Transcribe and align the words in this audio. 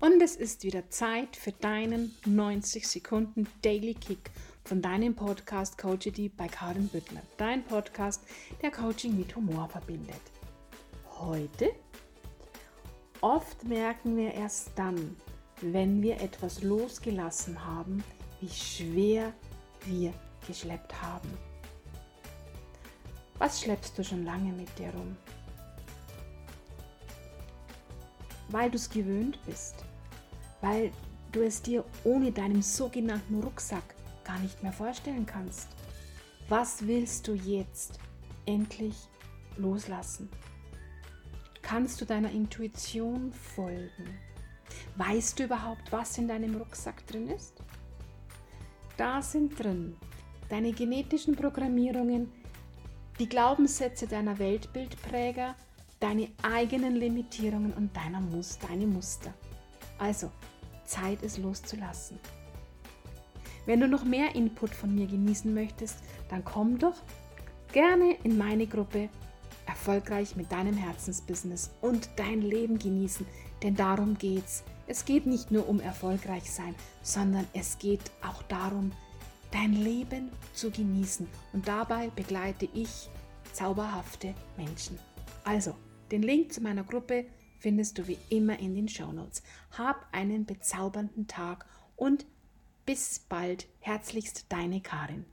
Und 0.00 0.22
es 0.22 0.34
ist 0.34 0.64
wieder 0.64 0.88
Zeit 0.88 1.36
für 1.36 1.52
deinen 1.52 2.14
90 2.24 2.88
Sekunden 2.88 3.46
Daily 3.60 3.92
Kick 3.92 4.30
von 4.64 4.80
deinem 4.80 5.14
Podcast 5.14 5.76
Coachity 5.76 6.30
bei 6.30 6.48
Karin 6.48 6.88
Büttler. 6.88 7.20
Dein 7.36 7.62
Podcast, 7.62 8.24
der 8.62 8.70
Coaching 8.70 9.18
mit 9.18 9.36
Humor 9.36 9.68
verbindet. 9.68 10.22
Heute? 11.18 11.72
Oft 13.20 13.62
merken 13.64 14.16
wir 14.16 14.32
erst 14.32 14.70
dann, 14.74 15.16
wenn 15.60 16.00
wir 16.00 16.18
etwas 16.22 16.62
losgelassen 16.62 17.62
haben, 17.62 18.02
wie 18.40 18.48
schwer 18.48 19.34
wir 19.84 20.14
geschleppt 20.46 21.02
haben. 21.02 21.28
Was 23.36 23.60
schleppst 23.60 23.98
du 23.98 24.02
schon 24.02 24.24
lange 24.24 24.50
mit 24.54 24.78
dir 24.78 24.94
rum? 24.94 25.14
Weil 28.48 28.70
du 28.70 28.76
es 28.76 28.88
gewöhnt 28.88 29.38
bist 29.44 29.84
weil 30.60 30.92
du 31.32 31.42
es 31.42 31.62
dir 31.62 31.84
ohne 32.04 32.32
deinen 32.32 32.62
sogenannten 32.62 33.42
Rucksack 33.42 33.94
gar 34.24 34.38
nicht 34.40 34.62
mehr 34.62 34.72
vorstellen 34.72 35.26
kannst. 35.26 35.68
Was 36.48 36.86
willst 36.86 37.28
du 37.28 37.34
jetzt 37.34 37.98
endlich 38.46 38.96
loslassen? 39.56 40.28
Kannst 41.62 42.00
du 42.00 42.04
deiner 42.04 42.30
Intuition 42.30 43.32
folgen? 43.32 44.18
Weißt 44.96 45.38
du 45.38 45.44
überhaupt, 45.44 45.92
was 45.92 46.18
in 46.18 46.28
deinem 46.28 46.56
Rucksack 46.56 47.06
drin 47.06 47.28
ist? 47.28 47.54
Da 48.96 49.22
sind 49.22 49.58
drin 49.58 49.96
deine 50.50 50.72
genetischen 50.72 51.36
Programmierungen, 51.36 52.30
die 53.18 53.28
Glaubenssätze 53.28 54.06
deiner 54.06 54.38
Weltbildpräger, 54.38 55.54
deine 56.00 56.28
eigenen 56.42 56.96
Limitierungen 56.96 57.72
und 57.72 57.90
deine 57.96 58.20
Muster. 58.86 59.32
Also, 59.98 60.30
Zeit 60.90 61.22
es 61.22 61.38
loszulassen. 61.38 62.18
Wenn 63.66 63.80
du 63.80 63.88
noch 63.88 64.04
mehr 64.04 64.34
Input 64.34 64.74
von 64.74 64.94
mir 64.94 65.06
genießen 65.06 65.52
möchtest, 65.54 65.98
dann 66.28 66.44
komm 66.44 66.78
doch 66.78 66.96
gerne 67.72 68.16
in 68.24 68.36
meine 68.36 68.66
Gruppe 68.66 69.08
Erfolgreich 69.66 70.34
mit 70.34 70.50
deinem 70.50 70.76
Herzensbusiness 70.76 71.70
und 71.80 72.10
dein 72.16 72.42
Leben 72.42 72.78
genießen, 72.78 73.24
denn 73.62 73.76
darum 73.76 74.18
geht's. 74.18 74.64
Es 74.88 75.04
geht 75.04 75.26
nicht 75.26 75.52
nur 75.52 75.68
um 75.68 75.78
erfolgreich 75.78 76.50
sein, 76.50 76.74
sondern 77.02 77.46
es 77.52 77.78
geht 77.78 78.10
auch 78.26 78.42
darum, 78.42 78.90
dein 79.52 79.72
Leben 79.72 80.30
zu 80.52 80.70
genießen 80.72 81.28
und 81.52 81.68
dabei 81.68 82.10
begleite 82.16 82.68
ich 82.74 83.08
zauberhafte 83.52 84.34
Menschen. 84.56 84.98
Also, 85.44 85.74
den 86.10 86.22
Link 86.22 86.52
zu 86.52 86.60
meiner 86.60 86.82
Gruppe 86.82 87.26
findest 87.60 87.98
du 87.98 88.08
wie 88.08 88.18
immer 88.30 88.58
in 88.58 88.74
den 88.74 88.88
Shownotes. 88.88 89.42
Hab 89.70 90.06
einen 90.12 90.46
bezaubernden 90.46 91.28
Tag 91.28 91.66
und 91.94 92.26
bis 92.86 93.20
bald. 93.20 93.68
Herzlichst 93.78 94.46
deine 94.48 94.80
Karin. 94.80 95.24